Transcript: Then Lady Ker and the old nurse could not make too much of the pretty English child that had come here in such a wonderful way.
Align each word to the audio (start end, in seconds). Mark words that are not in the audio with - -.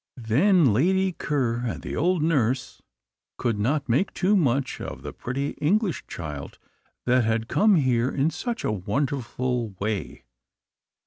Then 0.17 0.73
Lady 0.73 1.11
Ker 1.11 1.57
and 1.63 1.83
the 1.83 1.95
old 1.95 2.23
nurse 2.23 2.81
could 3.37 3.59
not 3.59 3.87
make 3.87 4.15
too 4.15 4.35
much 4.35 4.81
of 4.81 5.03
the 5.03 5.13
pretty 5.13 5.49
English 5.61 6.07
child 6.07 6.57
that 7.05 7.23
had 7.23 7.47
come 7.47 7.75
here 7.75 8.09
in 8.09 8.31
such 8.31 8.63
a 8.63 8.71
wonderful 8.71 9.75
way. 9.79 10.23